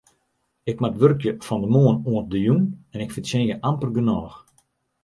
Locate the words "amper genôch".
3.67-4.35